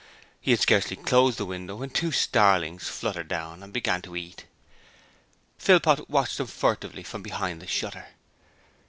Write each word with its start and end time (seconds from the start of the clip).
He 0.39 0.49
had 0.49 0.59
scarcely 0.59 0.95
closed 0.95 1.37
the 1.37 1.45
window 1.45 1.75
when 1.75 1.91
two 1.91 2.11
starlings 2.11 2.89
fluttered 2.89 3.27
down 3.27 3.61
and 3.61 3.71
began 3.71 4.01
to 4.01 4.15
eat. 4.15 4.45
Philpot 5.59 6.09
watching 6.09 6.37
them 6.37 6.47
furtively 6.47 7.03
from 7.03 7.21
behind 7.21 7.61
the 7.61 7.67
shutter. 7.67 8.07